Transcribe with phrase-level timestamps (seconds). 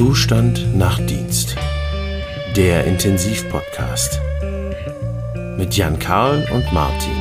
[0.00, 1.56] Zustand nach Dienst.
[2.56, 4.18] Der Intensivpodcast.
[5.58, 7.12] Mit Jan Karl und Martin.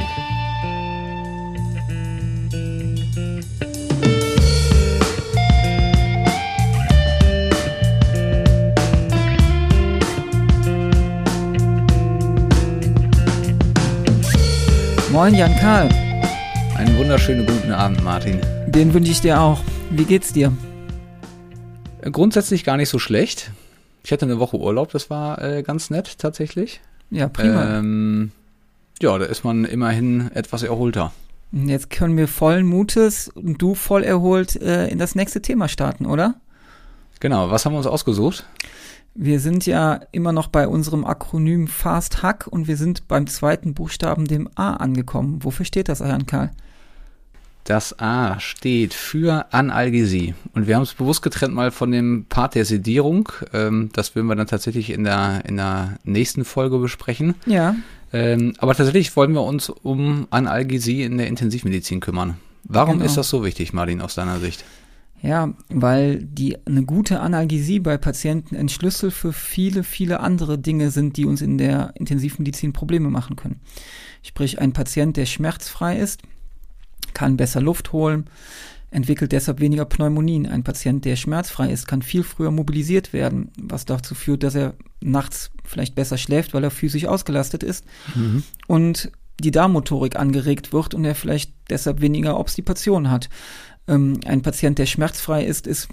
[15.12, 15.90] Moin Jan Karl,
[16.78, 18.40] Einen wunderschönen guten Abend, Martin.
[18.68, 19.60] den wünsche ich dir auch.
[19.90, 20.54] Wie geht's dir?
[22.12, 23.52] Grundsätzlich gar nicht so schlecht.
[24.04, 26.82] Ich hatte eine Woche Urlaub, das war äh, ganz nett tatsächlich.
[27.12, 27.78] Ja, prima.
[27.78, 28.32] Ähm,
[29.02, 31.12] ja, da ist man immerhin etwas erholter.
[31.52, 36.06] Jetzt können wir vollen Mutes und du voll erholt äh, in das nächste Thema starten,
[36.06, 36.36] oder?
[37.20, 38.46] Genau, was haben wir uns ausgesucht?
[39.16, 43.74] Wir sind ja immer noch bei unserem Akronym Fast Hack und wir sind beim zweiten
[43.74, 45.44] Buchstaben, dem A, angekommen.
[45.44, 46.52] Wofür steht das, Jan Karl?
[47.66, 50.34] Das A steht für Analgesie.
[50.54, 53.30] Und wir haben es bewusst getrennt mal von dem Part der Sedierung.
[53.54, 57.36] Ähm, das werden wir dann tatsächlich in der, in der nächsten Folge besprechen.
[57.46, 57.76] Ja,
[58.12, 62.38] Ähm, aber tatsächlich wollen wir uns um Analgesie in der Intensivmedizin kümmern.
[62.64, 63.06] Warum Genau.
[63.06, 64.64] ist das so wichtig, Martin, aus deiner Sicht?
[65.22, 70.92] ja, weil die eine gute Analgesie bei Patienten ein Schlüssel für viele, viele andere Dinge
[70.92, 73.60] sind, die uns in der Intensivmedizin Probleme machen können.
[74.24, 76.22] Sprich, ein Patient, der schmerzfrei ist,
[77.14, 78.26] kann besser Luft holen,
[78.92, 80.46] entwickelt deshalb weniger Pneumonien.
[80.46, 84.74] Ein Patient, der schmerzfrei ist, kann viel früher mobilisiert werden, was dazu führt, dass er
[85.02, 87.86] nachts vielleicht besser schläft, weil er physisch ausgelastet ist
[88.68, 93.30] und die Darmmotorik angeregt wird und er vielleicht deshalb weniger Obstipation hat.
[93.88, 95.88] Ähm, ein Patient, der schmerzfrei ist, ist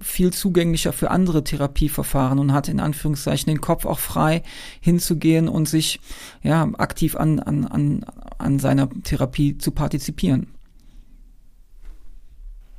[0.00, 4.42] viel zugänglicher für andere Therapieverfahren und hat in Anführungszeichen den Kopf auch frei
[4.80, 6.00] hinzugehen und sich
[6.42, 8.04] ja aktiv an, an, an,
[8.38, 10.46] an seiner Therapie zu partizipieren.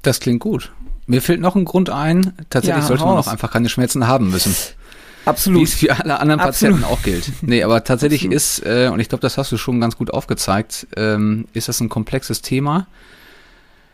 [0.03, 0.71] Das klingt gut.
[1.07, 2.33] Mir fällt noch ein Grund ein.
[2.49, 4.53] Tatsächlich Ja, sollte man auch einfach keine Schmerzen haben müssen.
[4.53, 5.63] Wie Absolut.
[5.63, 6.81] es für alle anderen Absolut.
[6.81, 7.31] Patienten auch gilt.
[7.41, 8.35] Nee, aber tatsächlich Absolut.
[8.35, 11.79] ist, äh, und ich glaube, das hast du schon ganz gut aufgezeigt, ähm, ist das
[11.79, 12.87] ein komplexes Thema.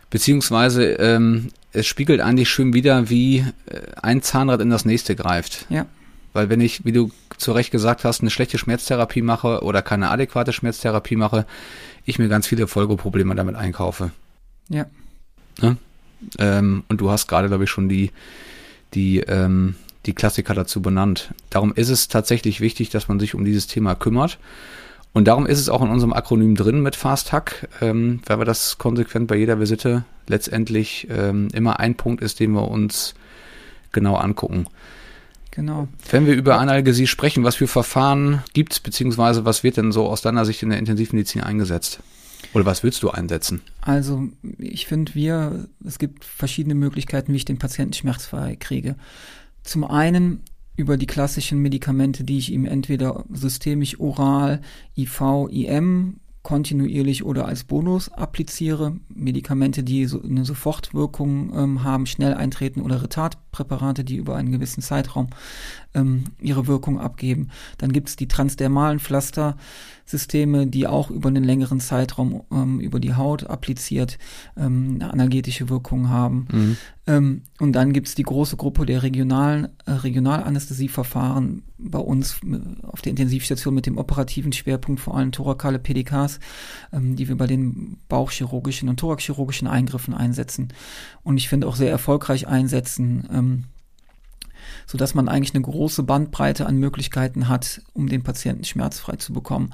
[0.09, 5.67] Beziehungsweise ähm, es spiegelt eigentlich schön wieder, wie äh, ein Zahnrad in das nächste greift.
[5.69, 5.85] Ja.
[6.33, 10.09] Weil wenn ich, wie du zu Recht gesagt hast, eine schlechte Schmerztherapie mache oder keine
[10.09, 11.45] adäquate Schmerztherapie mache,
[12.05, 14.11] ich mir ganz viele Folgeprobleme damit einkaufe.
[14.67, 14.85] Ja.
[16.37, 18.11] Ähm, und du hast gerade, glaube ich, schon die,
[18.93, 19.75] die, ähm,
[20.05, 21.33] die Klassiker dazu benannt.
[21.49, 24.39] Darum ist es tatsächlich wichtig, dass man sich um dieses Thema kümmert.
[25.11, 28.45] Und darum ist es auch in unserem Akronym drin mit Fast Hack, ähm, weil wir
[28.45, 33.15] das konsequent bei jeder Visite letztendlich ähm, immer ein Punkt ist, den wir uns
[33.91, 34.67] genau angucken.
[35.51, 35.87] Genau.
[36.11, 40.21] Wenn wir über Analgesie sprechen, was für Verfahren gibt's beziehungsweise was wird denn so aus
[40.21, 41.99] deiner Sicht in der Intensivmedizin eingesetzt?
[42.53, 43.61] Oder was willst du einsetzen?
[43.81, 48.95] Also ich finde wir, es gibt verschiedene Möglichkeiten, wie ich den Patienten schmerzfrei kriege.
[49.63, 50.41] Zum einen
[50.75, 54.61] über die klassischen Medikamente, die ich ihm entweder systemisch oral,
[54.97, 58.95] IV, IM kontinuierlich oder als Bonus appliziere.
[59.13, 63.01] Medikamente, die so eine Sofortwirkung ähm, haben, schnell eintreten oder
[63.49, 65.29] Retardpräparate, die über einen gewissen Zeitraum
[65.93, 67.49] ähm, ihre Wirkung abgeben.
[67.77, 73.15] Dann gibt es die transdermalen Pflastersysteme, die auch über einen längeren Zeitraum ähm, über die
[73.15, 74.17] Haut appliziert
[74.57, 76.77] ähm, eine analgetische Wirkung haben.
[77.09, 82.59] Ähm, und dann gibt es die große Gruppe der regionalen äh, Regionalanästhesieverfahren bei uns äh,
[82.85, 86.39] auf der Intensivstation mit dem operativen Schwerpunkt vor allem thorakale PDKs,
[86.93, 90.67] ähm, die wir bei den bauchchirurgischen und thoraxchirurgischen Eingriffen einsetzen.
[91.23, 93.27] Und ich finde auch sehr erfolgreich einsetzen.
[93.49, 93.63] Ähm,
[94.85, 99.33] so dass man eigentlich eine große Bandbreite an Möglichkeiten hat, um den Patienten schmerzfrei zu
[99.33, 99.71] bekommen.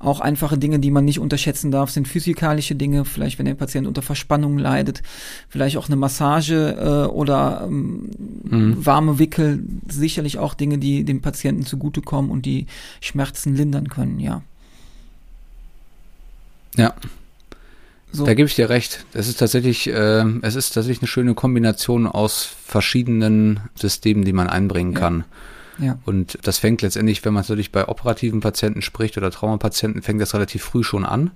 [0.00, 3.04] Auch einfache Dinge, die man nicht unterschätzen darf, sind physikalische Dinge.
[3.04, 5.02] Vielleicht, wenn der Patient unter Verspannung leidet,
[5.48, 8.10] vielleicht auch eine Massage äh, oder ähm,
[8.44, 9.64] warme Wickel.
[9.88, 12.66] Sicherlich auch Dinge, die dem Patienten zugutekommen und die
[13.00, 14.20] Schmerzen lindern können.
[14.20, 14.42] Ja.
[16.76, 16.94] Ja,
[18.12, 18.24] So.
[18.24, 19.04] Da gebe ich dir recht.
[19.12, 24.48] Es ist tatsächlich, äh, es ist tatsächlich eine schöne Kombination aus verschiedenen Systemen, die man
[24.48, 24.98] einbringen Ja.
[24.98, 25.24] kann.
[25.78, 25.98] ja.
[26.06, 30.34] Und das fängt letztendlich, wenn man natürlich bei operativen Patienten spricht oder Traumapatienten, fängt das
[30.34, 31.32] relativ früh schon an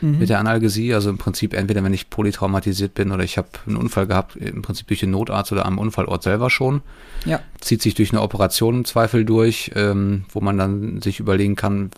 [0.00, 0.18] Mhm.
[0.18, 0.92] mit der Analgesie.
[0.94, 4.62] Also im Prinzip entweder, wenn ich polytraumatisiert bin oder ich habe einen Unfall gehabt, im
[4.62, 6.82] Prinzip durch den Notarzt oder am Unfallort selber schon.
[7.24, 7.40] Ja.
[7.60, 11.90] Zieht sich durch eine Operation im Zweifel durch, ähm, wo man dann sich überlegen kann,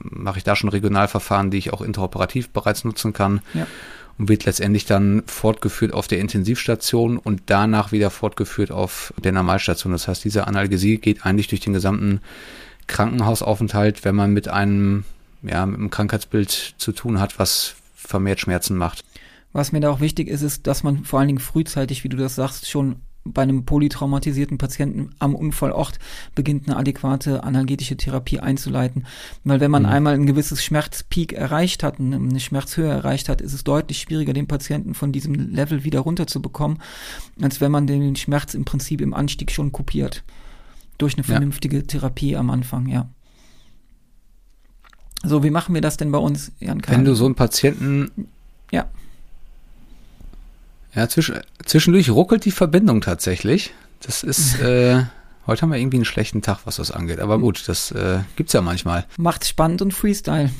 [0.00, 3.66] mache ich da schon Regionalverfahren, die ich auch interoperativ bereits nutzen kann Ja.
[4.18, 9.92] und wird letztendlich dann fortgeführt auf der Intensivstation und danach wieder fortgeführt auf der Normalstation.
[9.92, 12.20] Das heißt, diese Analgesie geht eigentlich durch den gesamten
[12.86, 15.04] Krankenhausaufenthalt, wenn man mit einem,
[15.44, 19.04] ja, mit einem Krankheitsbild zu tun hat, was vermehrt Schmerzen macht.
[19.52, 22.16] Was mir da auch wichtig ist, ist, dass man vor allen Dingen frühzeitig, wie du
[22.16, 25.98] das sagst, schon bei einem polytraumatisierten Patienten am Unfallort
[26.34, 29.06] beginnt eine adäquate analgetische Therapie einzuleiten.
[29.44, 29.88] Weil wenn man mhm.
[29.88, 34.46] einmal ein gewisses Schmerzpeak erreicht hat, eine Schmerzhöhe erreicht hat, ist es deutlich schwieriger, den
[34.46, 36.78] Patienten von diesem Level wieder runterzubekommen,
[37.40, 40.22] als wenn man den Schmerz im Prinzip im Anstieg schon kopiert.
[40.98, 41.82] Durch eine vernünftige ja.
[41.82, 43.08] Therapie am Anfang, ja.
[45.24, 46.96] So, wie machen wir das denn bei uns, Jan Karl?
[46.96, 48.28] Wenn du so einen Patienten
[48.70, 48.86] ja.
[50.94, 53.72] Ja, zwischen, zwischendurch ruckelt die Verbindung tatsächlich.
[54.00, 55.04] Das ist, äh,
[55.46, 57.20] heute haben wir irgendwie einen schlechten Tag, was das angeht.
[57.20, 59.06] Aber gut, das äh, gibt's ja manchmal.
[59.16, 60.50] Macht spannend und Freestyle.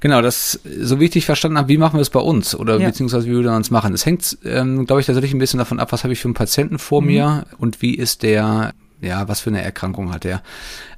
[0.00, 2.78] Genau, das, so wie ich dich verstanden habe, wie machen wir es bei uns oder
[2.78, 2.88] ja.
[2.88, 3.94] beziehungsweise wie wir uns machen.
[3.94, 6.34] Es hängt, ähm, glaube ich, tatsächlich ein bisschen davon ab, was habe ich für einen
[6.34, 7.06] Patienten vor mhm.
[7.06, 10.42] mir und wie ist der, ja, was für eine Erkrankung hat er.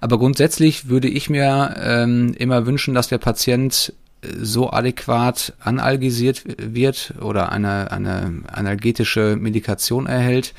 [0.01, 3.93] Aber grundsätzlich würde ich mir ähm, immer wünschen, dass der Patient
[4.23, 10.55] so adäquat analgesiert wird oder eine, eine analgetische Medikation erhält,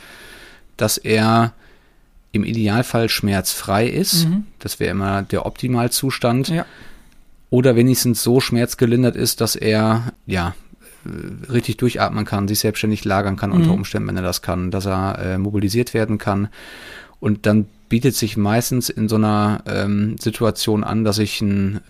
[0.77, 1.53] dass er
[2.31, 4.27] im Idealfall schmerzfrei ist.
[4.27, 4.45] Mhm.
[4.59, 6.50] Das wäre immer der Optimalzustand.
[6.50, 6.65] Ja.
[7.50, 10.53] Oder wenigstens so schmerzgelindert ist, dass er ja
[11.50, 13.57] richtig durchatmen kann, sich selbstständig lagern kann mhm.
[13.57, 16.50] unter Umständen, wenn er das kann, dass er äh, mobilisiert werden kann.
[17.19, 21.81] Und dann bietet sich meistens in so einer ähm, Situation an, dass ich, ein,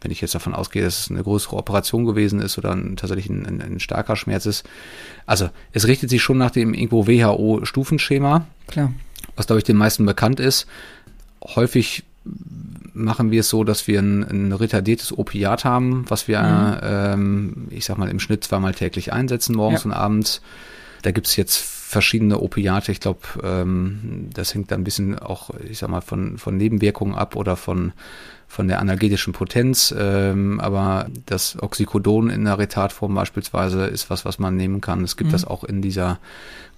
[0.00, 3.28] wenn ich jetzt davon ausgehe, dass es eine größere Operation gewesen ist oder ein, tatsächlich
[3.28, 4.64] ein, ein, ein starker Schmerz ist.
[5.26, 8.92] Also es richtet sich schon nach dem irgendwo WHO-Stufenschema, Klar.
[9.36, 10.66] was glaube ich den meisten bekannt ist.
[11.44, 12.04] Häufig
[12.94, 16.78] machen wir es so, dass wir ein, ein retardiertes Opiat haben, was wir, mhm.
[16.82, 19.90] ähm, ich sag mal, im Schnitt zweimal täglich einsetzen, morgens ja.
[19.90, 20.40] und abends.
[21.02, 22.90] Da gibt's jetzt verschiedene Opiate.
[22.90, 27.14] Ich glaube, ähm, das hängt dann ein bisschen auch, ich sag mal, von, von Nebenwirkungen
[27.14, 27.92] ab oder von,
[28.48, 29.94] von der analgetischen Potenz.
[29.96, 35.04] Ähm, aber das Oxycodon in der Retardform beispielsweise ist was, was man nehmen kann.
[35.04, 35.32] Es gibt mhm.
[35.32, 36.18] das auch in dieser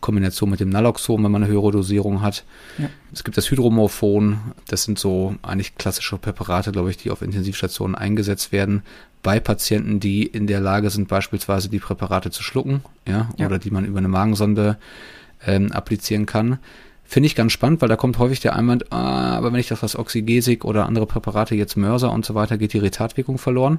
[0.00, 2.44] Kombination mit dem Naloxon, wenn man eine höhere Dosierung hat.
[2.78, 2.90] Ja.
[3.12, 4.38] Es gibt das Hydromorphon.
[4.66, 8.82] Das sind so eigentlich klassische Präparate, glaube ich, die auf Intensivstationen eingesetzt werden
[9.25, 13.47] bei Patienten, die in der Lage sind, beispielsweise die Präparate zu schlucken, ja, ja.
[13.47, 14.76] oder die man über eine Magensonde
[15.44, 16.59] ähm, applizieren kann.
[17.05, 19.82] Finde ich ganz spannend, weil da kommt häufig der Einwand, ah, aber wenn ich das
[19.82, 23.79] was Oxygesik oder andere Präparate, jetzt Mörser und so weiter, geht die Retardwirkung verloren.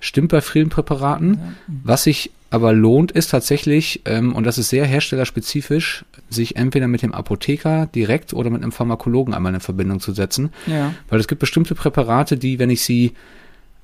[0.00, 1.34] Stimmt bei vielen Präparaten.
[1.34, 1.40] Ja.
[1.82, 7.02] Was sich aber lohnt, ist tatsächlich, ähm, und das ist sehr herstellerspezifisch, sich entweder mit
[7.02, 10.50] dem Apotheker direkt oder mit einem Pharmakologen einmal in Verbindung zu setzen.
[10.66, 10.94] Ja.
[11.08, 13.14] Weil es gibt bestimmte Präparate, die, wenn ich sie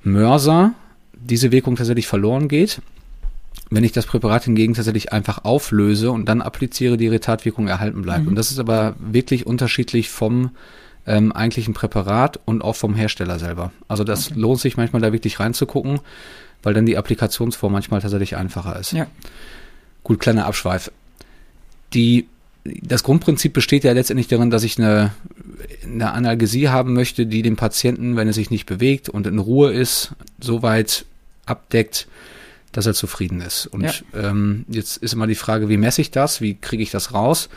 [0.03, 0.73] Mörser
[1.19, 2.81] diese Wirkung tatsächlich verloren geht.
[3.69, 8.23] Wenn ich das Präparat hingegen tatsächlich einfach auflöse und dann appliziere, die Retardwirkung erhalten bleibt.
[8.23, 8.29] Mhm.
[8.29, 10.51] Und das ist aber wirklich unterschiedlich vom
[11.07, 13.71] ähm, eigentlichen Präparat und auch vom Hersteller selber.
[13.87, 14.39] Also das okay.
[14.39, 15.99] lohnt sich manchmal da wirklich reinzugucken,
[16.63, 18.91] weil dann die Applikationsform manchmal tatsächlich einfacher ist.
[18.91, 19.07] Ja.
[20.03, 20.91] Gut, kleiner Abschweif.
[21.93, 22.27] Die
[22.65, 25.11] das Grundprinzip besteht ja letztendlich darin, dass ich eine,
[25.83, 29.71] eine Analgesie haben möchte, die den Patienten, wenn er sich nicht bewegt und in Ruhe
[29.71, 31.05] ist, so weit
[31.45, 32.07] abdeckt,
[32.71, 33.67] dass er zufrieden ist.
[33.67, 33.91] Und ja.
[34.13, 36.41] ähm, jetzt ist immer die Frage, wie messe ich das?
[36.41, 37.49] Wie kriege ich das raus?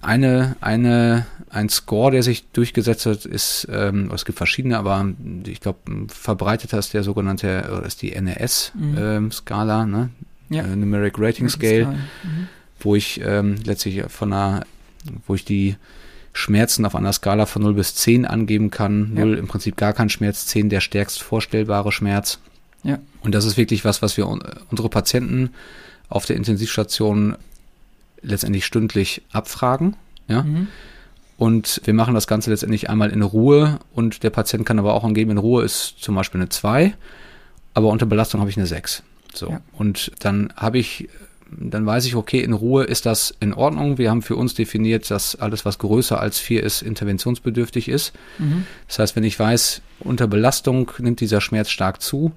[0.00, 5.08] Eine, eine, ein Score, der sich durchgesetzt hat, ist, ähm, es gibt verschiedene, aber
[5.46, 9.94] ich glaube, verbreiteter ist der sogenannte, ist die NRS-Skala, mhm.
[9.94, 10.10] ähm, ne?
[10.50, 10.62] Ja.
[10.62, 11.86] Äh, Numeric Rating Scale.
[12.22, 12.48] Mhm
[12.80, 14.66] wo ich ähm, letztlich von einer,
[15.26, 15.76] wo ich die
[16.32, 19.14] Schmerzen auf einer Skala von 0 bis 10 angeben kann.
[19.14, 19.38] 0 ja.
[19.38, 22.40] im Prinzip gar kein Schmerz, 10 der stärkst vorstellbare Schmerz.
[22.82, 22.98] Ja.
[23.22, 25.50] Und das ist wirklich was, was wir unsere Patienten
[26.08, 27.36] auf der Intensivstation
[28.20, 29.96] letztendlich stündlich abfragen.
[30.28, 30.42] Ja.
[30.42, 30.68] Mhm.
[31.36, 35.04] Und wir machen das Ganze letztendlich einmal in Ruhe und der Patient kann aber auch
[35.04, 36.94] angeben, in Ruhe ist zum Beispiel eine 2,
[37.74, 39.02] aber unter Belastung habe ich eine 6.
[39.34, 39.50] So.
[39.50, 39.60] Ja.
[39.72, 41.08] Und dann habe ich
[41.50, 43.98] dann weiß ich, okay, in Ruhe ist das in Ordnung.
[43.98, 48.12] Wir haben für uns definiert, dass alles, was größer als vier ist, interventionsbedürftig ist.
[48.38, 48.66] Mhm.
[48.88, 52.32] Das heißt, wenn ich weiß, unter Belastung nimmt dieser Schmerz stark zu,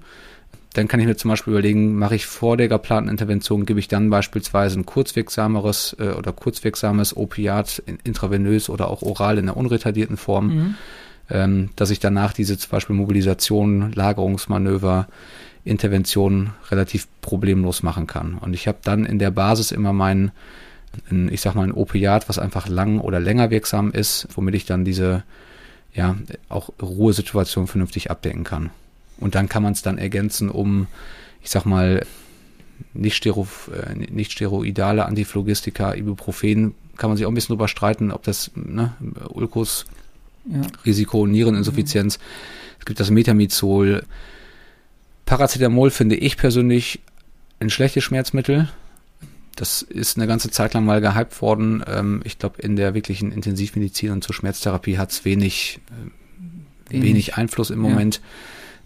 [0.74, 3.88] dann kann ich mir zum Beispiel überlegen, mache ich vor der geplanten Intervention, gebe ich
[3.88, 10.16] dann beispielsweise ein kurzwirksameres äh, oder kurzwirksames Opiat intravenös oder auch oral in der unretardierten
[10.16, 10.74] Form, mhm.
[11.30, 15.08] ähm, dass ich danach diese zum Beispiel Mobilisation, Lagerungsmanöver,
[15.64, 18.34] Intervention relativ problemlos machen kann.
[18.34, 20.32] Und ich habe dann in der Basis immer meinen,
[21.30, 24.84] ich sag mal, ein Opiat, was einfach lang oder länger wirksam ist, womit ich dann
[24.84, 25.24] diese,
[25.92, 26.16] ja,
[26.48, 28.70] auch Ruhesituation vernünftig abdecken kann.
[29.18, 30.86] Und dann kann man es dann ergänzen, um,
[31.42, 32.04] ich sag mal,
[32.94, 38.10] nicht, Stero, äh, nicht steroidale Antiphlogistika, Ibuprofen, kann man sich auch ein bisschen drüber streiten,
[38.10, 38.92] ob das ne,
[39.28, 39.86] Ulkus,
[40.46, 40.60] ja.
[40.84, 42.18] Risiko, Niereninsuffizienz.
[42.18, 42.22] Mhm.
[42.80, 44.04] Es gibt das Metamizol,
[45.28, 47.00] Paracetamol finde ich persönlich
[47.60, 48.68] ein schlechtes Schmerzmittel.
[49.56, 51.84] das ist eine ganze Zeit lang mal gehypt worden.
[51.86, 57.04] Ähm, ich glaube, in der wirklichen Intensivmedizin und zur Schmerztherapie hat es wenig, äh, wenig,
[57.04, 57.34] wenig.
[57.36, 58.22] Einfluss im Moment.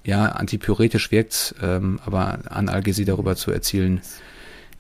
[0.03, 4.01] Ja, ja antipyretisch wirkt's, ähm, aber Analgesie darüber zu erzielen,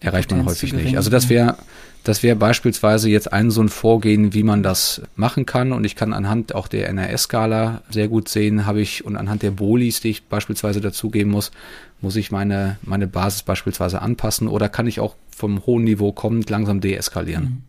[0.00, 0.97] erreicht man häufig nicht.
[0.97, 1.59] Also das wäre
[2.04, 5.73] das wäre beispielsweise jetzt ein so ein Vorgehen, wie man das machen kann.
[5.73, 9.52] Und ich kann anhand auch der NRS-Skala sehr gut sehen, habe ich, und anhand der
[9.52, 11.52] Bolis, die ich beispielsweise dazugeben muss,
[12.00, 16.50] muss ich meine, meine Basis beispielsweise anpassen oder kann ich auch vom hohen Niveau kommend
[16.50, 17.44] langsam deeskalieren.
[17.44, 17.62] Mhm.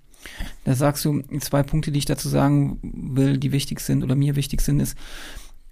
[0.64, 4.36] Da sagst du zwei Punkte, die ich dazu sagen will, die wichtig sind oder mir
[4.36, 4.98] wichtig sind, ist,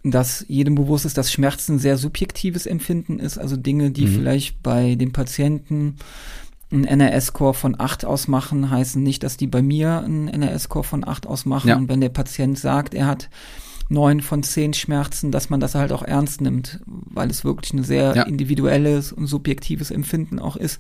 [0.03, 4.13] dass jedem bewusst ist, dass Schmerzen sehr subjektives Empfinden ist, also Dinge, die mhm.
[4.15, 5.95] vielleicht bei dem Patienten
[6.71, 11.27] einen NRS-Score von 8 ausmachen, heißen nicht, dass die bei mir einen NRS-Score von 8
[11.27, 11.67] ausmachen.
[11.69, 11.75] Ja.
[11.75, 13.29] Und wenn der Patient sagt, er hat
[13.89, 17.83] neun von zehn Schmerzen, dass man das halt auch ernst nimmt, weil es wirklich ein
[17.83, 18.23] sehr ja.
[18.23, 20.79] individuelles und subjektives Empfinden auch ist.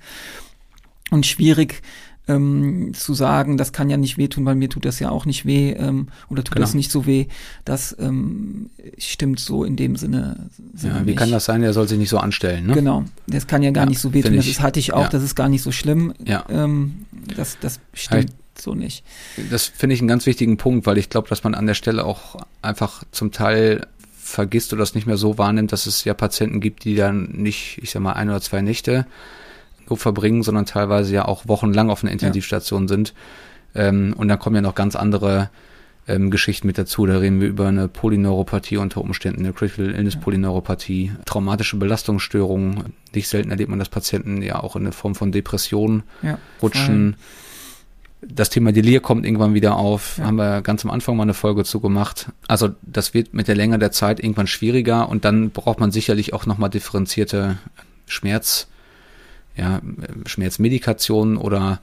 [1.11, 1.81] Und schwierig
[2.27, 5.45] ähm, zu sagen, das kann ja nicht wehtun, weil mir tut das ja auch nicht
[5.45, 6.65] weh ähm, oder tut genau.
[6.65, 7.27] das nicht so weh,
[7.65, 10.49] das ähm, stimmt so in dem Sinne.
[10.73, 11.17] Sinne ja, wie nicht.
[11.17, 11.63] kann das sein?
[11.63, 12.73] Er soll sich nicht so anstellen, ne?
[12.73, 14.35] Genau, das kann ja gar ja, nicht so wehtun.
[14.35, 15.09] Das hatte ich auch, ja.
[15.09, 16.13] das ist gar nicht so schlimm.
[16.23, 16.45] Ja.
[16.49, 18.29] Ähm, das, das stimmt.
[18.29, 19.03] Ja, so nicht.
[19.49, 22.05] Das finde ich einen ganz wichtigen Punkt, weil ich glaube, dass man an der Stelle
[22.05, 23.87] auch einfach zum Teil
[24.21, 27.79] vergisst oder das nicht mehr so wahrnimmt, dass es ja Patienten gibt, die dann nicht,
[27.81, 29.05] ich sag mal, ein oder zwei Nächte
[29.95, 32.87] verbringen, sondern teilweise ja auch wochenlang auf einer Intensivstation ja.
[32.87, 33.13] sind.
[33.75, 35.49] Ähm, und dann kommen ja noch ganz andere
[36.07, 37.05] ähm, Geschichten mit dazu.
[37.05, 42.93] Da reden wir über eine Polyneuropathie unter Umständen, eine Critical Illness Polyneuropathie, traumatische Belastungsstörungen.
[43.13, 47.15] Nicht selten erlebt man, dass Patienten ja auch in eine Form von Depression ja, rutschen.
[48.23, 50.17] Das Thema Delir kommt irgendwann wieder auf.
[50.17, 50.25] Ja.
[50.25, 52.31] Haben wir ganz am Anfang mal eine Folge zu gemacht.
[52.47, 56.33] Also das wird mit der Länge der Zeit irgendwann schwieriger und dann braucht man sicherlich
[56.33, 57.57] auch nochmal differenzierte
[58.05, 58.67] Schmerz
[59.55, 59.81] ja,
[60.25, 61.79] Schmerzmedikationen oder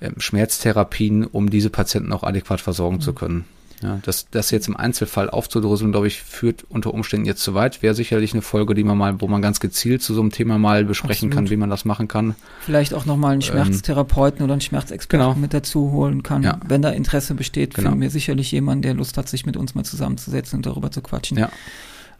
[0.00, 3.00] äh, Schmerztherapien, um diese Patienten auch adäquat versorgen mhm.
[3.00, 3.44] zu können.
[3.82, 7.82] Ja, das, das jetzt im Einzelfall aufzudröseln, glaube ich, führt unter Umständen jetzt zu weit.
[7.82, 10.58] Wäre sicherlich eine Folge, die man mal, wo man ganz gezielt zu so einem Thema
[10.58, 11.34] mal besprechen Absolut.
[11.34, 12.34] kann, wie man das machen kann.
[12.60, 15.40] Vielleicht auch nochmal einen ähm, Schmerztherapeuten ähm, oder einen Schmerzexperten genau.
[15.40, 16.42] mit dazu holen kann.
[16.42, 16.60] Ja.
[16.66, 17.88] Wenn da Interesse besteht, genau.
[17.88, 21.00] finden wir sicherlich jemanden, der Lust hat, sich mit uns mal zusammenzusetzen und darüber zu
[21.00, 21.38] quatschen.
[21.38, 21.50] Ja.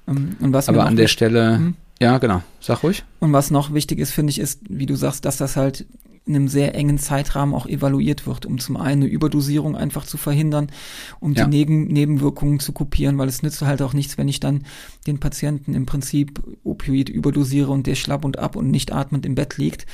[0.09, 1.77] Ähm, und was Aber an der Stelle, hm?
[2.01, 2.43] Ja, genau.
[2.61, 3.05] Sag ruhig.
[3.19, 5.87] Und was noch wichtig ist, finde ich, ist, wie du sagst, dass das halt
[6.27, 10.17] in einem sehr engen Zeitrahmen auch evaluiert wird, um zum einen eine Überdosierung einfach zu
[10.17, 10.71] verhindern,
[11.19, 11.45] um ja.
[11.45, 14.65] die Neben Nebenwirkungen zu kopieren, weil es nützt halt auch nichts, wenn ich dann
[15.07, 19.35] den Patienten im Prinzip Opioid überdosiere und der schlapp und ab und nicht atmend im
[19.35, 19.87] Bett liegt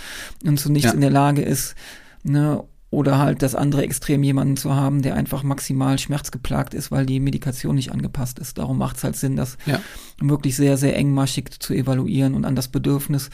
[0.44, 0.94] und so nichts ja.
[0.94, 1.74] in der Lage ist,
[2.22, 2.62] ne,
[2.96, 7.20] oder halt das andere Extrem jemanden zu haben, der einfach maximal schmerzgeplagt ist, weil die
[7.20, 8.56] Medikation nicht angepasst ist.
[8.56, 9.80] Darum macht es halt Sinn, das ja.
[10.18, 13.28] wirklich sehr, sehr engmaschig zu evaluieren und an das Bedürfnis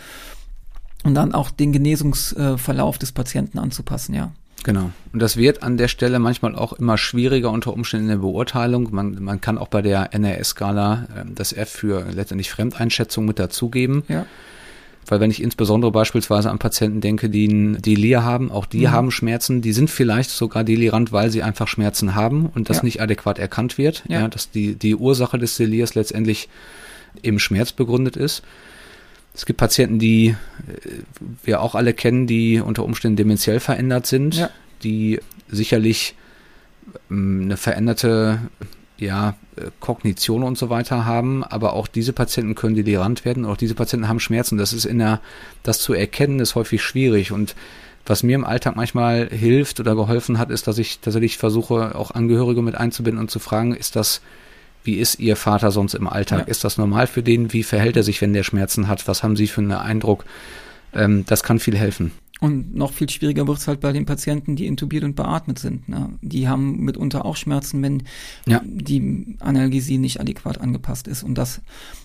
[1.04, 4.32] und dann auch den Genesungsverlauf des Patienten anzupassen, ja.
[4.64, 4.90] Genau.
[5.12, 8.88] Und das wird an der Stelle manchmal auch immer schwieriger unter Umständen in der Beurteilung.
[8.90, 14.02] Man, man kann auch bei der NRS-Skala äh, das F für letztendlich Fremdeinschätzung mit dazugeben.
[14.08, 14.26] Ja.
[15.06, 18.90] Weil wenn ich insbesondere beispielsweise an Patienten denke, die ein Delir haben, auch die mhm.
[18.92, 22.84] haben Schmerzen, die sind vielleicht sogar delirant, weil sie einfach Schmerzen haben und das ja.
[22.84, 24.20] nicht adäquat erkannt wird, ja.
[24.20, 24.28] ja.
[24.28, 26.48] dass die, die Ursache des Delirs letztendlich
[27.22, 28.42] im Schmerz begründet ist.
[29.34, 30.36] Es gibt Patienten, die äh,
[31.42, 34.50] wir auch alle kennen, die unter Umständen dementiell verändert sind, ja.
[34.82, 36.14] die sicherlich
[37.10, 38.40] ähm, eine veränderte
[39.02, 43.56] ja, äh, Kognition und so weiter haben, aber auch diese Patienten können delirant werden, auch
[43.56, 44.58] diese Patienten haben Schmerzen.
[44.58, 45.20] Das ist in der,
[45.62, 47.54] das zu erkennen, ist häufig schwierig und
[48.04, 52.10] was mir im Alltag manchmal hilft oder geholfen hat, ist, dass ich tatsächlich versuche, auch
[52.10, 54.22] Angehörige mit einzubinden und zu fragen, ist das,
[54.82, 56.40] wie ist Ihr Vater sonst im Alltag?
[56.40, 56.44] Ja.
[56.46, 57.52] Ist das normal für den?
[57.52, 59.06] Wie verhält er sich, wenn der Schmerzen hat?
[59.06, 60.24] Was haben Sie für einen Eindruck?
[60.92, 62.10] Ähm, das kann viel helfen.
[62.42, 65.88] Und noch viel schwieriger wird es halt bei den Patienten, die intubiert und beatmet sind.
[65.88, 66.08] Ne?
[66.22, 68.02] Die haben mitunter auch Schmerzen, wenn
[68.46, 68.60] ja.
[68.64, 71.22] die Analgesie nicht adäquat angepasst ist.
[71.22, 71.60] Und das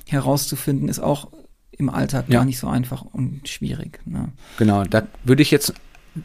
[0.06, 1.30] herauszufinden, ist auch
[1.72, 2.38] im Alltag ja.
[2.38, 4.00] gar nicht so einfach und schwierig.
[4.06, 4.30] Ne?
[4.60, 5.74] Genau, da würde ich jetzt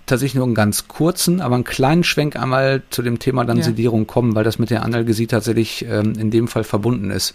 [0.05, 3.63] tatsächlich nur einen ganz kurzen, aber einen kleinen Schwenk einmal zu dem Thema dann ja.
[3.63, 7.35] Sedierung kommen, weil das mit der Analgesie tatsächlich ähm, in dem Fall verbunden ist.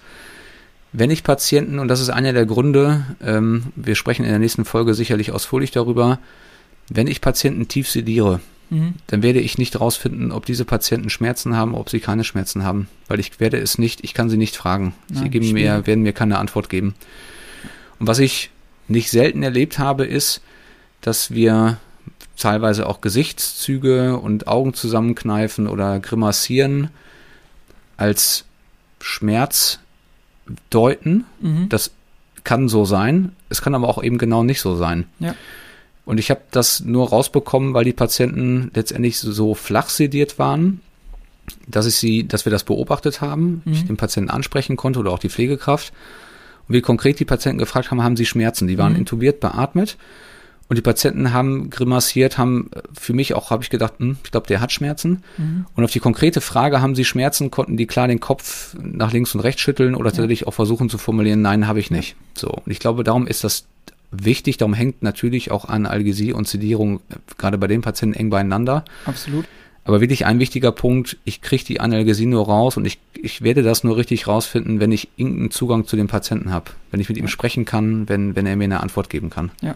[0.93, 4.63] Wenn ich Patienten, und das ist einer der Gründe, ähm, wir sprechen in der nächsten
[4.63, 6.19] Folge sicherlich ausführlich darüber,
[6.89, 8.39] wenn ich Patienten tief sediere,
[8.69, 8.95] mhm.
[9.07, 12.87] dann werde ich nicht rausfinden, ob diese Patienten Schmerzen haben, ob sie keine Schmerzen haben,
[13.07, 14.93] weil ich werde es nicht, ich kann sie nicht fragen.
[15.09, 16.95] Nein, sie geben mir, werden mir keine Antwort geben.
[17.99, 18.51] Und was ich
[18.87, 20.41] nicht selten erlebt habe, ist,
[21.01, 21.77] dass wir
[22.37, 26.89] teilweise auch Gesichtszüge und Augen zusammenkneifen oder grimassieren
[27.97, 28.45] als
[29.01, 29.79] Schmerz
[30.69, 31.25] deuten.
[31.41, 31.69] Mhm.
[31.69, 31.91] Das
[32.43, 33.35] kann so sein.
[33.49, 35.05] Es kann aber auch eben genau nicht so sein.
[35.19, 35.35] Ja.
[36.07, 40.79] Und ich habe das nur rausbekommen, weil die Patienten letztendlich so flach sediert waren,
[41.67, 43.73] dass ich sie, dass wir das beobachtet haben, mhm.
[43.73, 45.91] ich den Patienten ansprechen konnte oder auch die Pflegekraft.
[46.65, 48.69] Und wir konkret die Patienten gefragt haben, haben sie Schmerzen?
[48.69, 48.99] Die waren mhm.
[48.99, 49.97] intubiert, beatmet.
[50.69, 54.47] Und die Patienten haben grimassiert, haben für mich auch, habe ich gedacht, hm, ich glaube,
[54.47, 55.23] der hat Schmerzen.
[55.37, 55.65] Mhm.
[55.75, 59.35] Und auf die konkrete Frage, haben sie Schmerzen, konnten die klar den Kopf nach links
[59.35, 62.15] und rechts schütteln oder tatsächlich auch versuchen zu formulieren, nein, habe ich nicht.
[62.33, 62.47] So.
[62.47, 63.65] Und ich glaube, darum ist das
[64.11, 68.85] wichtig, darum hängt natürlich auch Analgesie und Sedierung äh, gerade bei den Patienten eng beieinander.
[69.05, 69.45] Absolut.
[69.83, 73.63] Aber wirklich ein wichtiger Punkt, ich kriege die Analgesie nur raus und ich, ich werde
[73.63, 76.71] das nur richtig rausfinden, wenn ich irgendeinen Zugang zu dem Patienten habe.
[76.91, 79.49] Wenn ich mit ihm sprechen kann, wenn, wenn er mir eine Antwort geben kann.
[79.61, 79.75] Ja.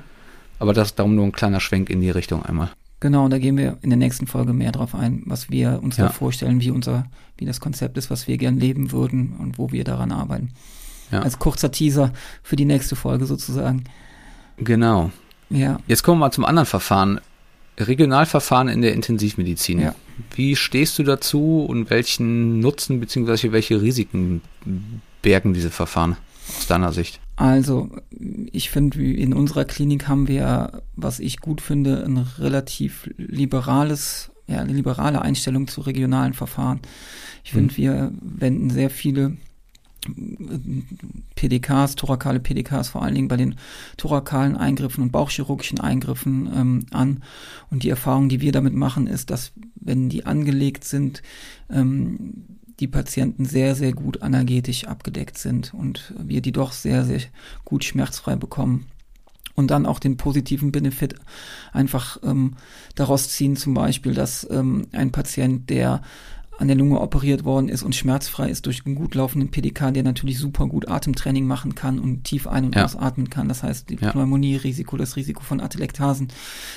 [0.60, 2.72] Aber das ist darum nur ein kleiner Schwenk in die Richtung einmal.
[3.00, 6.06] Genau, da gehen wir in der nächsten Folge mehr drauf ein, was wir uns ja.
[6.06, 7.06] da vorstellen, wie unser,
[7.38, 10.50] wie das Konzept ist, was wir gern leben würden und wo wir daran arbeiten.
[11.10, 11.22] Ja.
[11.22, 12.12] Als kurzer Teaser
[12.44, 13.86] für die nächste Folge sozusagen.
[14.62, 15.12] Genau.
[15.50, 15.80] Ja.
[15.88, 17.20] Jetzt kommen wir mal zum anderen Verfahren.
[17.80, 19.80] Regionalverfahren in der Intensivmedizin.
[19.80, 19.96] Ja.
[20.36, 23.52] Wie stehst du dazu und welchen Nutzen bzw.
[23.52, 24.42] welche Risiken
[25.22, 26.18] bergen diese Verfahren
[26.58, 27.20] aus deiner Sicht?
[27.38, 27.90] Also,
[28.52, 34.60] ich finde, in unserer Klinik haben wir, was ich gut finde, ein relativ liberales, ja,
[34.60, 36.82] eine liberale Einstellung zu regionalen Verfahren.
[37.44, 37.78] Ich finde, mhm.
[37.78, 39.38] wir wenden sehr viele
[41.36, 43.56] PDKs, thorakale PDKs, vor allen Dingen bei den
[43.98, 47.24] thorakalen Eingriffen und bauchchirurgischen Eingriffen ähm, an.
[47.70, 51.22] Und die Erfahrung, die wir damit machen, ist, dass wenn die angelegt sind,
[51.70, 52.46] ähm,
[52.80, 57.22] die Patienten sehr, sehr gut analgetisch abgedeckt sind und wir die doch sehr, sehr
[57.64, 58.88] gut schmerzfrei bekommen.
[59.54, 61.16] Und dann auch den positiven Benefit
[61.74, 62.56] einfach ähm,
[62.96, 66.02] daraus ziehen, zum Beispiel, dass ähm, ein Patient, der
[66.62, 70.04] an der Lunge operiert worden ist und schmerzfrei ist durch einen gut laufenden PDK, der
[70.04, 72.86] natürlich super gut Atemtraining machen kann und tief ein- und ja.
[72.86, 73.50] ausatmen kann.
[73.50, 74.12] Das heißt, die ja.
[74.12, 76.28] Pneumonie-Risiko, das Risiko von Atelektasen,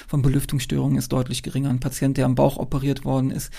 [0.09, 1.69] von Belüftungsstörungen ist deutlich geringer.
[1.69, 3.53] Ein Patient, der am Bauch operiert worden ist,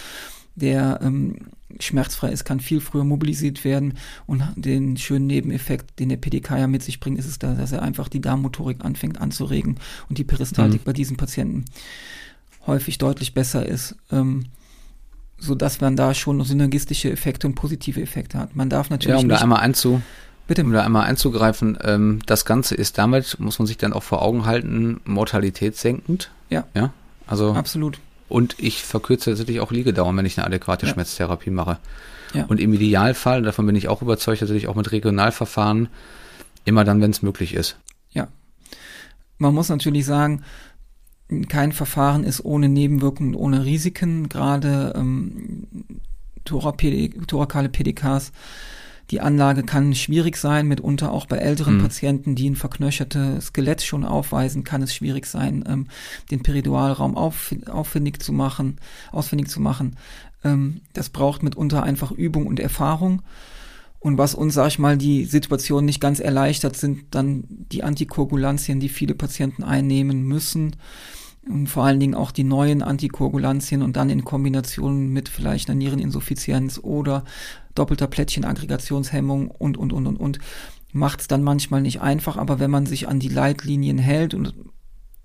[0.56, 1.36] der ähm,
[1.80, 3.93] schmerzfrei ist, kann viel früher mobilisiert werden
[4.26, 7.71] und den schönen Nebeneffekt, den der PDK ja mit sich bringt, ist es da, dass
[7.71, 9.78] er einfach die Darmmotorik anfängt anzuregen
[10.10, 10.86] und die Peristaltik mhm.
[10.86, 11.65] bei diesen Patienten
[12.65, 14.45] häufig deutlich besser ist, ähm,
[15.38, 18.56] so dass man da schon synergistische Effekte und positive Effekte hat.
[18.56, 20.02] Man darf natürlich ja, um da einmal einzu
[20.48, 20.63] Bitte.
[20.63, 24.21] Um da einmal einzugreifen, ähm, das Ganze ist damit, muss man sich dann auch vor
[24.21, 26.30] Augen halten, mortalitätssenkend.
[26.50, 26.65] Ja.
[26.76, 26.93] Ja.
[27.26, 27.54] Also.
[27.54, 28.00] Absolut.
[28.30, 30.93] Und ich verkürze tatsächlich auch Liegedauer, wenn ich eine adäquate ja.
[30.93, 31.78] Schmerztherapie mache.
[32.34, 32.45] Ja.
[32.45, 35.89] Und im Idealfall, davon bin ich auch überzeugt, natürlich auch mit Regionalverfahren,
[36.63, 37.78] immer dann, wenn es möglich ist.
[38.12, 38.28] Ja.
[39.38, 40.43] Man muss natürlich sagen,
[41.50, 44.30] kein Verfahren ist ohne Nebenwirkungen, ohne Risiken.
[44.30, 45.68] Gerade ähm,
[46.46, 48.32] thorakale PDKs
[49.12, 51.84] die Anlage kann schwierig sein, mitunter auch bei älteren mhm.
[51.84, 55.88] Patienten, die ein verknöchertes Skelett schon aufweisen, kann es schwierig sein, ähm,
[56.32, 58.78] den Peridualraum auf, auffindig zu machen,
[59.12, 59.98] ausfindig zu machen.
[60.44, 63.22] Ähm, das braucht mitunter einfach Übung und Erfahrung.
[64.06, 68.80] Und was uns, sag ich mal, die Situation nicht ganz erleichtert, sind dann die Antikoagulantien,
[68.80, 70.76] die viele Patienten einnehmen müssen.
[71.50, 75.80] Und vor allen Dingen auch die neuen Antikoagulantien und dann in Kombination mit vielleicht einer
[75.80, 77.24] Niereninsuffizienz oder
[77.74, 80.39] doppelter Plättchenaggregationshemmung und, und, und, und, und,
[80.94, 84.54] macht es dann manchmal nicht einfach, aber wenn man sich an die Leitlinien hält und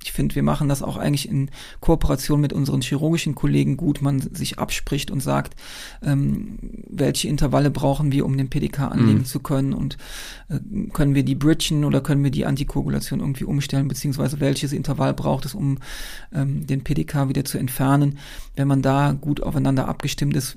[0.03, 4.21] ich finde, wir machen das auch eigentlich in Kooperation mit unseren chirurgischen Kollegen gut, man
[4.21, 5.55] sich abspricht und sagt,
[6.03, 6.59] ähm,
[6.89, 9.25] welche Intervalle brauchen wir, um den PDK anlegen mhm.
[9.27, 9.99] zu können und
[10.49, 10.59] äh,
[10.93, 15.45] können wir die bridgen oder können wir die Antikoagulation irgendwie umstellen, beziehungsweise welches Intervall braucht
[15.45, 15.79] es, um
[16.33, 18.19] ähm, den PDK wieder zu entfernen.
[18.57, 20.57] Wenn man da gut aufeinander abgestimmt ist,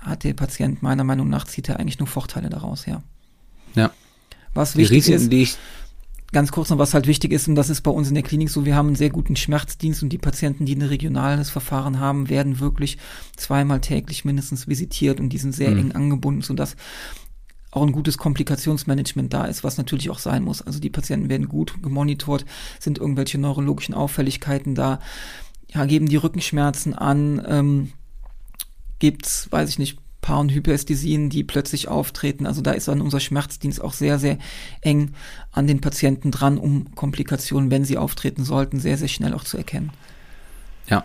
[0.00, 3.02] hat der Patient meiner Meinung nach, zieht er eigentlich nur Vorteile daraus, ja.
[3.74, 3.90] Ja.
[4.54, 5.58] Was die wichtig Risiken, ist, die ich
[6.34, 8.50] ganz kurz noch, was halt wichtig ist, und das ist bei uns in der Klinik
[8.50, 12.28] so, wir haben einen sehr guten Schmerzdienst und die Patienten, die ein regionales Verfahren haben,
[12.28, 12.98] werden wirklich
[13.36, 15.78] zweimal täglich mindestens visitiert und die sind sehr mhm.
[15.78, 16.76] eng angebunden, sodass
[17.70, 20.62] auch ein gutes Komplikationsmanagement da ist, was natürlich auch sein muss.
[20.62, 22.44] Also die Patienten werden gut gemonitort,
[22.78, 25.00] sind irgendwelche neurologischen Auffälligkeiten da,
[25.72, 27.92] ja, geben die Rückenschmerzen an, ähm,
[28.98, 32.46] gibt's, weiß ich nicht, Paar- und Hyperästhesien, die plötzlich auftreten.
[32.46, 34.38] Also da ist dann unser Schmerzdienst auch sehr, sehr
[34.80, 35.10] eng
[35.52, 39.58] an den Patienten dran, um Komplikationen, wenn sie auftreten sollten, sehr, sehr schnell auch zu
[39.58, 39.90] erkennen.
[40.88, 41.04] Ja,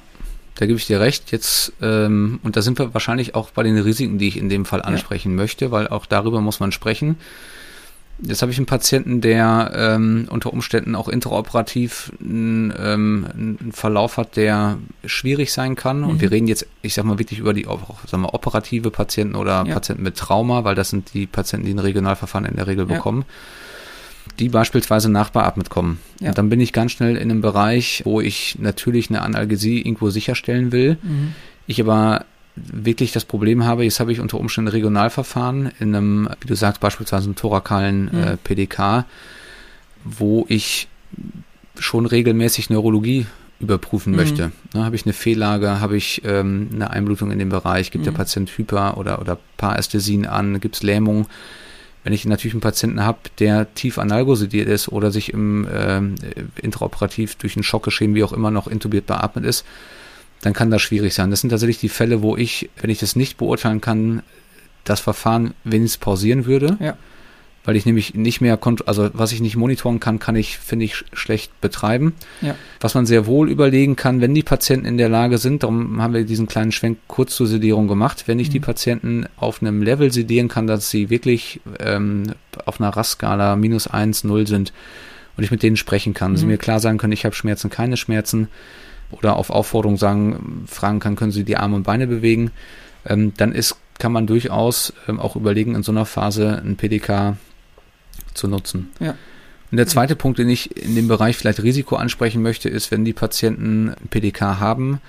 [0.56, 1.34] da gebe ich dir recht.
[1.34, 4.64] Jetzt, ähm, und da sind wir wahrscheinlich auch bei den Risiken, die ich in dem
[4.64, 5.36] Fall ansprechen ja.
[5.36, 7.18] möchte, weil auch darüber muss man sprechen.
[8.22, 14.18] Jetzt habe ich einen Patienten, der ähm, unter Umständen auch interoperativ einen, ähm, einen Verlauf
[14.18, 16.02] hat, der schwierig sein kann.
[16.02, 16.10] Mhm.
[16.10, 19.64] Und wir reden jetzt, ich sag mal, wirklich über die sagen wir, operative Patienten oder
[19.66, 19.74] ja.
[19.74, 22.96] Patienten mit Trauma, weil das sind die Patienten, die ein Regionalverfahren in der Regel ja.
[22.96, 23.24] bekommen.
[24.38, 26.00] die beispielsweise nachbeatmet kommen.
[26.20, 26.30] Ja.
[26.30, 30.10] Und dann bin ich ganz schnell in einem Bereich, wo ich natürlich eine Analgesie irgendwo
[30.10, 30.98] sicherstellen will.
[31.02, 31.34] Mhm.
[31.68, 32.26] Ich aber
[32.72, 36.80] wirklich das Problem habe, jetzt habe ich unter Umständen Regionalverfahren in einem, wie du sagst,
[36.82, 38.24] beispielsweise einem thorakalen Mhm.
[38.24, 39.06] äh, PDK,
[40.04, 40.88] wo ich
[41.78, 43.26] schon regelmäßig Neurologie
[43.60, 44.18] überprüfen Mhm.
[44.18, 44.52] möchte.
[44.74, 48.14] Ne, habe ich eine Fehllage, habe ich ähm, eine Einblutung in dem Bereich, gibt der
[48.14, 48.18] Mhm.
[48.18, 51.28] Patient Hyper oder, oder Parästhesien an, gibt es Lähmung.
[52.06, 56.16] Wenn ich natürlich einen Patienten habe, der tief analgosidiert ist oder sich im ähm,
[56.62, 59.66] intraoperativ durch ein Schockgeschehen, wie auch immer, noch intubiert beatmet ist,
[60.42, 61.32] dann kann das schwierig sein.
[61.32, 64.24] Das sind tatsächlich die Fälle, wo ich, wenn ich das nicht beurteilen kann,
[64.86, 66.78] das Verfahren wenigstens pausieren würde.
[66.80, 66.98] Ja.
[67.66, 70.94] Weil ich nämlich nicht mehr, also was ich nicht monitoren kann, kann ich, finde ich,
[70.96, 72.14] sch- schlecht betreiben.
[72.42, 72.56] Ja.
[72.80, 76.14] Was man sehr wohl überlegen kann, wenn die Patienten in der Lage sind, darum haben
[76.14, 78.64] wir diesen kleinen Schwenk kurz zur Sedierung gemacht, wenn ich die Mhm.
[78.64, 82.34] Patienten auf einem Level sedieren kann, dass sie wirklich ähm,
[82.66, 84.72] auf einer RAS-Skala minus eins null sind
[85.36, 86.52] und ich mit denen sprechen kann, sie Mhm.
[86.52, 88.48] mir klar sagen können, ich habe Schmerzen, keine Schmerzen
[89.12, 92.52] oder auf Aufforderung sagen, fragen kann, können sie die Arme und Beine bewegen,
[93.06, 97.38] ähm, dann ist, kann man durchaus ähm, auch überlegen, in so einer Phase ein PDK
[98.34, 98.90] zu nutzen.
[99.00, 99.16] Ja.
[99.72, 103.06] Und der zweite Punkt, den ich in dem Bereich vielleicht Risiko ansprechen möchte, ist, wenn
[103.06, 105.00] die Patienten ein PDK haben,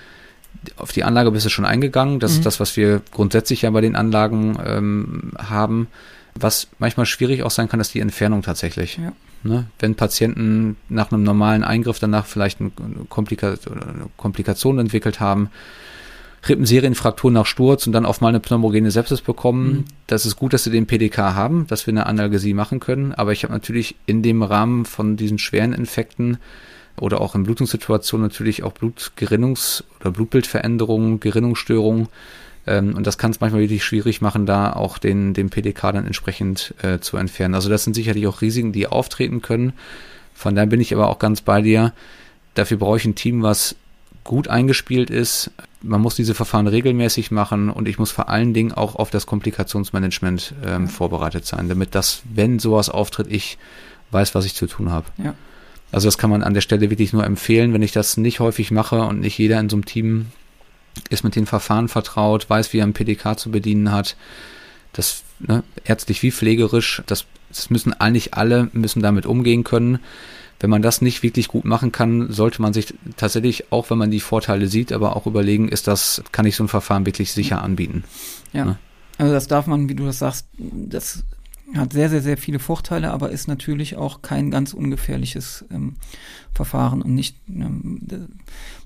[0.76, 2.20] auf die Anlage bist du schon eingegangen.
[2.20, 2.38] Das Mhm.
[2.38, 5.88] ist das, was wir grundsätzlich ja bei den Anlagen ähm, haben.
[6.34, 8.98] Was manchmal schwierig auch sein kann, ist die Entfernung tatsächlich.
[9.02, 9.12] Ja.
[9.42, 9.66] Ne?
[9.78, 12.70] Wenn Patienten nach einem normalen Eingriff danach vielleicht eine,
[13.08, 15.50] Komplika eine Komplikation entwickelt haben,
[16.48, 19.84] Rippenserienfraktur nach Sturz und dann auf mal eine pneumogene Sepsis bekommen, Mhm.
[20.06, 23.12] das ist gut, dass sie den PDK haben, dass wir eine Analgesie machen können.
[23.12, 26.38] Aber ich habe natürlich in dem Rahmen von diesen schweren Infekten
[26.98, 32.08] oder auch in Blutungssituationen natürlich auch Blutgerinnungs- oder Blutbildveränderungen, Gerinnungsstörungen.
[32.70, 36.06] Ähm, und das kann es manchmal wirklich schwierig machen, da auch den, den PDK dann
[36.06, 37.54] entsprechend äh, zu entfernen.
[37.54, 39.72] Also das sind sicherlich auch Risiken, die auftreten können.
[40.34, 41.92] Von daher bin ich aber auch ganz bei dir.
[42.54, 43.74] Dafür brauche ich ein Team, was
[44.22, 45.50] gut eingespielt ist.
[45.82, 49.26] Man muss diese Verfahren regelmäßig machen und ich muss vor allen Dingen auch auf das
[49.26, 53.58] Komplikationsmanagement ähm, vorbereitet sein, damit das, wenn sowas auftritt, ich
[54.12, 55.06] weiß, was ich zu tun habe.
[55.18, 55.34] Ja.
[55.90, 58.70] Also das kann man an der Stelle wirklich nur empfehlen, wenn ich das nicht häufig
[58.70, 60.26] mache und nicht jeder in so einem Team
[61.08, 64.16] ist mit den Verfahren vertraut, weiß, wie er ein PDK zu bedienen hat.
[64.92, 70.00] Das ne, ärztlich wie pflegerisch, das, das müssen eigentlich alle müssen damit umgehen können.
[70.58, 74.10] Wenn man das nicht wirklich gut machen kann, sollte man sich tatsächlich, auch wenn man
[74.10, 77.62] die Vorteile sieht, aber auch überlegen, ist das, kann ich so ein Verfahren wirklich sicher
[77.62, 78.04] anbieten?
[78.52, 78.64] Ja.
[78.66, 78.78] Ne?
[79.16, 81.24] Also das darf man, wie du das sagst, das
[81.74, 85.96] hat sehr, sehr, sehr viele Vorteile, aber ist natürlich auch kein ganz ungefährliches ähm,
[86.54, 88.00] Verfahren und nicht, ähm,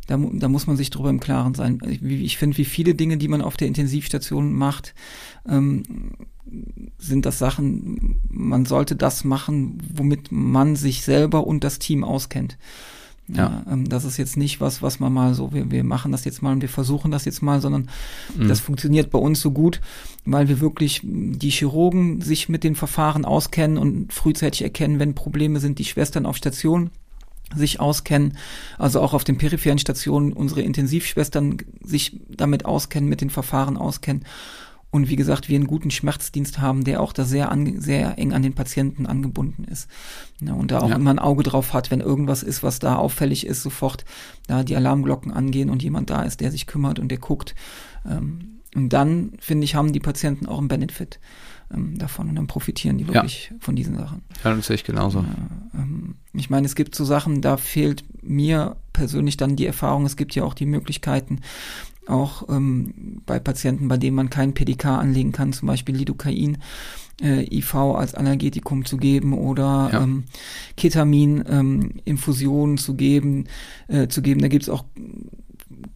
[0.07, 1.81] da, da muss man sich drüber im Klaren sein.
[1.89, 4.95] Ich, ich finde, wie viele Dinge, die man auf der Intensivstation macht,
[5.49, 5.83] ähm,
[6.99, 12.59] sind das Sachen, man sollte das machen, womit man sich selber und das Team auskennt.
[13.27, 16.27] Ja, ähm, das ist jetzt nicht was, was man mal so, wir, wir machen das
[16.27, 17.89] jetzt mal und wir versuchen das jetzt mal, sondern
[18.37, 18.49] Mhm.
[18.49, 19.81] das funktioniert bei uns so gut,
[20.27, 25.61] weil wir wirklich die Chirurgen sich mit den Verfahren auskennen und frühzeitig erkennen, wenn Probleme
[25.61, 26.91] sind, die Schwestern auf Station
[27.55, 28.37] sich auskennen,
[28.79, 34.25] also auch auf den peripheren Stationen unsere Intensivschwestern sich damit auskennen, mit den Verfahren auskennen.
[34.91, 38.33] Und wie gesagt, wir einen guten Schmerzdienst haben, der auch da sehr, an, sehr eng
[38.33, 39.89] an den Patienten angebunden ist.
[40.41, 40.95] Ja, und da auch Ja.
[40.95, 44.05] immer ein Auge drauf hat, wenn irgendwas ist, was da auffällig ist, sofort
[44.47, 47.57] da die Alarmglocken angehen und jemand da ist, der sich kümmert und der guckt.
[48.09, 51.19] Ähm, und dann, finde ich, haben die Patienten auch einen Benefit
[51.75, 54.23] ähm, davon und dann profitieren die wirklich von diesen Sachen.
[54.45, 55.25] Ja, das sehe ich genauso.
[55.75, 60.07] Ähm, ich meine, es gibt so Sachen, da fehlt mir persönlich dann die Erfahrung.
[60.07, 61.41] Es gibt ja auch die Möglichkeiten,
[62.07, 66.59] auch ähm, bei Patienten, bei denen man keinen PDK anlegen kann, zum Beispiel Lidocain,
[67.23, 70.03] äh, IV als Analgetikum zu geben oder Ja.
[70.03, 70.25] ähm,
[70.77, 73.45] Ketamin ähm, zu geben,
[73.89, 74.41] äh, zu geben.
[74.41, 74.85] Da gibt es auch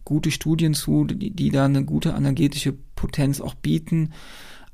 [0.05, 4.11] gute Studien zu, die, die da eine gute analgetische Potenz auch bieten.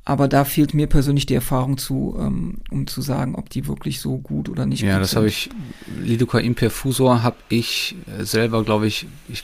[0.07, 3.99] Aber da fehlt mir persönlich die Erfahrung zu, ähm, um zu sagen, ob die wirklich
[3.99, 5.49] so gut oder nicht Ja, das habe ich,
[5.99, 9.43] Lidocain Perfusor habe ich äh, selber, glaube ich, ich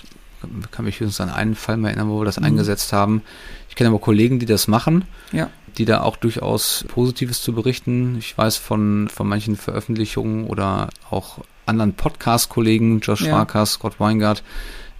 [0.71, 2.45] kann mich höchstens an einen Fall mehr erinnern, wo wir das Mhm.
[2.45, 3.21] eingesetzt haben.
[3.69, 8.17] Ich kenne aber Kollegen, die das machen, Ja, die da auch durchaus Positives zu berichten.
[8.19, 13.65] Ich weiß von, von manchen Veröffentlichungen oder auch anderen Podcast-Kollegen, Josh Ja.
[13.65, 14.43] Scott Weingart,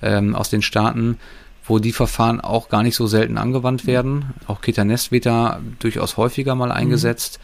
[0.01, 1.17] ähm, aus den Staaten,
[1.63, 4.25] wo die Verfahren auch gar nicht so selten angewandt werden.
[4.47, 7.39] Auch Ketanest wird da durchaus häufiger mal eingesetzt.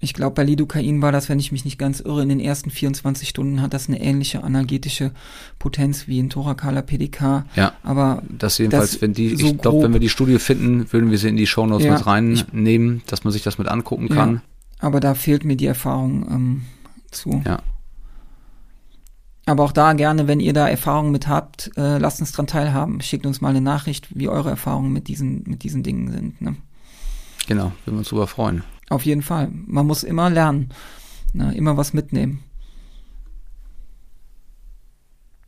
[0.00, 2.70] ich glaube, bei Lidocain war das, wenn ich mich nicht ganz irre, in den ersten
[2.70, 5.12] 24 Stunden hat das eine ähnliche analgetische
[5.60, 7.46] Potenz wie ein thorakaler PDK.
[7.56, 7.72] Ja.
[7.84, 11.10] Aber Das jedenfalls, Das wenn die, so ich glaube, wenn wir die Studie finden, würden
[11.10, 14.14] wir sie in die Shownotes Ja, mit reinnehmen, dass man sich das mit angucken Ja.
[14.16, 14.42] kann.
[14.80, 16.62] Aber da fehlt mir die Erfahrung, ähm,
[17.12, 17.40] zu.
[17.46, 17.60] Ja.
[19.44, 23.00] Aber auch da gerne, wenn ihr da Erfahrungen mit habt, äh, lasst uns dran teilhaben.
[23.00, 26.40] Schickt uns mal eine Nachricht, wie eure Erfahrungen mit diesen, mit diesen Dingen sind.
[26.40, 26.56] Ne?
[27.48, 28.62] Genau, würden wir uns darüber freuen.
[28.88, 29.48] Auf jeden Fall.
[29.50, 30.68] Man muss immer lernen,
[31.32, 31.52] ne?
[31.56, 32.44] immer was mitnehmen.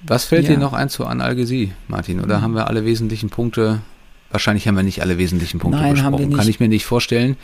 [0.07, 0.55] Was fällt Ja.
[0.55, 2.21] dir noch ein zur Analgesie, Martin?
[2.21, 3.81] Oder haben wir alle wesentlichen Punkte?
[4.31, 6.19] Wahrscheinlich haben wir nicht alle wesentlichen Punkte Nein, haben besprochen.
[6.19, 6.39] wir nicht.
[6.39, 7.37] Kann ich mir nicht vorstellen.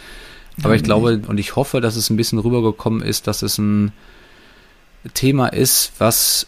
[0.59, 3.57] Aber Haben ich glaube und ich hoffe, dass es ein bisschen rübergekommen ist, dass es
[3.59, 3.93] ein
[5.15, 6.47] Thema ist, was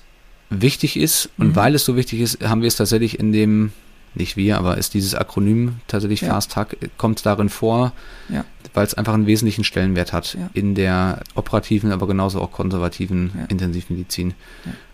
[0.51, 1.31] wichtig ist.
[1.39, 1.57] Und Mhm.
[1.57, 3.73] weil es so wichtig ist, haben wir es tatsächlich in dem,
[4.15, 6.35] nicht wir, aber ist dieses Akronym tatsächlich Ja.
[6.35, 7.93] Fast Tag, kommt darin vor,
[8.29, 8.45] Ja.
[8.75, 10.51] weil es einfach einen wesentlichen Stellenwert hat Ja.
[10.53, 13.33] in der operativen, aber genauso auch konservativen.
[13.49, 14.35] Intensivmedizin.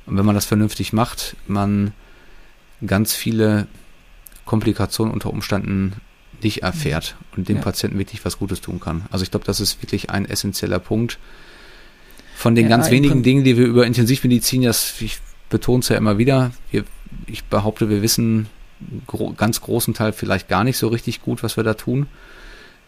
[0.06, 1.92] Und wenn man das vernünftig macht, man
[2.86, 3.66] ganz viele
[4.44, 5.94] Komplikationen unter Umständen
[6.40, 7.60] nicht erfährt und dem.
[7.60, 9.02] Patienten wirklich was Gutes tun kann.
[9.10, 11.18] Also ich glaube, das ist wirklich ein essentieller Punkt.
[12.38, 15.18] Von den Ja, ganz wenigen Dingen, die wir über Intensivmedizin, das, ich
[15.50, 16.84] betone es ja immer wieder, wir,
[17.26, 18.46] ich behaupte, wir wissen
[19.08, 22.06] gro ganz großen Teil vielleicht gar nicht so richtig gut, was wir da tun.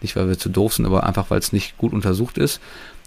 [0.02, 2.60] Nicht, weil wir zu doof sind, aber einfach, weil es nicht gut untersucht ist.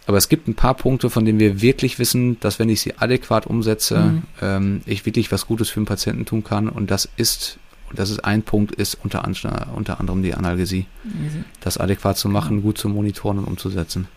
[0.05, 2.97] Aber es gibt ein paar Punkte, von denen wir wirklich wissen, dass wenn ich sie
[2.97, 4.23] adäquat umsetze, Mhm.
[4.41, 6.67] ähm, ich wirklich was Gutes für den Patienten tun kann.
[6.67, 7.57] Und das ist,
[7.89, 9.23] und das ist ein Punkt, ist unter,
[9.75, 10.87] unter anderem die Analgesie.
[11.61, 14.09] Das adäquat zu machen, gut zu monitoren und umzusetzen.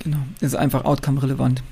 [0.00, 1.62] Genau, ist einfach outcome-relevant.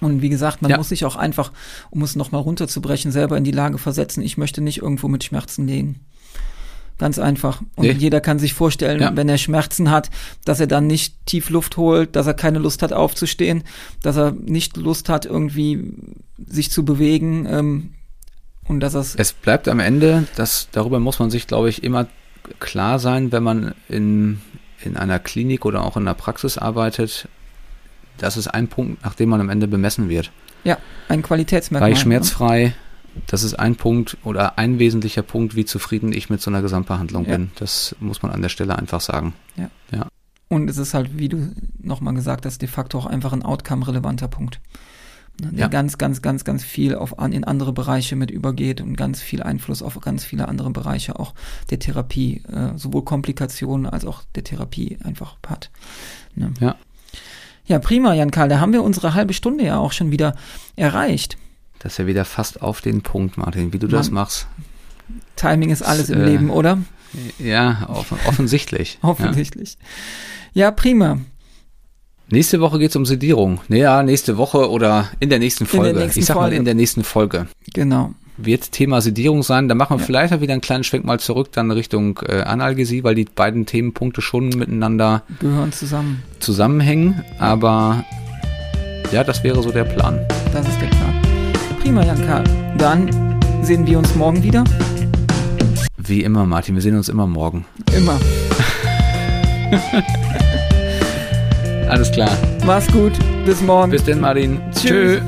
[0.00, 0.76] Und wie gesagt, man Ja.
[0.76, 1.52] muss sich auch einfach,
[1.90, 5.66] um es nochmal runterzubrechen, selber in die Lage versetzen, ich möchte nicht irgendwo mit Schmerzen
[5.66, 6.00] leben.
[6.98, 7.60] Ganz einfach.
[7.76, 7.92] Und Nee.
[7.92, 9.16] jeder kann sich vorstellen, Ja.
[9.16, 10.10] wenn er Schmerzen hat,
[10.46, 13.64] dass er dann nicht tief Luft holt, dass er keine Lust hat aufzustehen,
[14.02, 15.92] dass er nicht Lust hat, irgendwie
[16.46, 17.90] sich zu bewegen ähm,
[18.64, 22.06] und dass es Es bleibt am Ende, das, darüber muss man sich, glaube ich, immer
[22.60, 24.40] klar sein, wenn man in,
[24.84, 27.28] in einer Klinik oder auch in der Praxis arbeitet.
[28.18, 30.30] Das ist ein Punkt, nach dem man am Ende bemessen wird.
[31.08, 31.90] ein Qualitätsmerkmal.
[31.90, 32.74] War ich schmerzfrei?
[33.28, 37.24] Das ist ein Punkt oder ein wesentlicher Punkt, wie zufrieden ich mit so einer Gesamtbehandlung
[37.26, 37.36] Ja.
[37.36, 37.50] bin.
[37.58, 39.32] Das muss man an der Stelle einfach sagen.
[40.48, 44.28] Und es ist halt, wie du nochmal gesagt hast, de facto auch einfach ein outcome-relevanter
[44.28, 44.60] Punkt.
[45.40, 45.68] Ne, Der Ja.
[45.68, 49.42] ganz, ganz, ganz, ganz viel auf an, in andere Bereiche mit übergeht und ganz viel
[49.42, 51.34] Einfluss auf ganz viele andere Bereiche auch
[51.70, 55.70] der Therapie, äh, sowohl Komplikationen als auch der Therapie einfach hat.
[56.34, 56.52] Ne?
[56.60, 56.76] Ja.
[57.66, 60.36] Ja, prima, Jan Karl, da haben wir unsere halbe Stunde ja auch schon wieder
[60.76, 61.36] erreicht.
[61.80, 64.22] Das ist ja wieder fast auf den Punkt, Martin, wie du das Mann.
[64.22, 64.46] machst.
[65.36, 66.78] Timing ist alles im Äh, Leben, oder?
[67.38, 68.98] Ja, offen, offensichtlich.
[69.02, 69.08] Ja.
[69.10, 69.78] Offensichtlich.
[70.52, 71.18] Ja, prima.
[72.28, 73.60] Nächste Woche geht's um Sedierung.
[73.68, 75.98] Naja, nächste Woche oder in der nächsten In der Folge.
[76.00, 76.56] nächsten ich sag mal Folge.
[76.56, 77.46] in der nächsten Folge.
[77.72, 78.14] Genau.
[78.36, 79.68] Wird Thema Sedierung sein.
[79.68, 80.06] Da machen wir Ja.
[80.06, 83.64] vielleicht auch wieder einen kleinen Schwenk mal zurück, dann Richtung äh, Analgesie, weil die beiden
[83.64, 86.22] Themenpunkte schon miteinander Gehören zusammen.
[86.40, 87.22] zusammenhängen.
[87.38, 88.04] Aber
[89.12, 90.18] ja, das wäre so der Plan.
[90.52, 91.14] Das ist der Plan.
[91.80, 92.44] Prima, Jan Karl.
[92.76, 94.64] Dann sehen wir uns morgen wieder.
[95.96, 97.64] Wie immer, Martin, wir sehen uns immer morgen.
[97.96, 98.18] Immer.
[101.88, 102.30] Alles klar.
[102.64, 103.12] Mach's gut.
[103.44, 103.90] Bis morgen.
[103.90, 104.60] Bis denn, Martin.
[104.74, 105.20] Tschüss.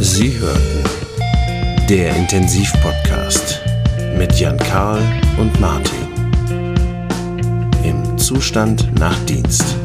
[0.00, 0.80] Sie hörten
[1.88, 3.60] der Intensivpodcast
[4.16, 5.02] mit Jan Karl
[5.38, 6.06] und Martin.
[7.82, 9.79] Im Zustand nach Dienst.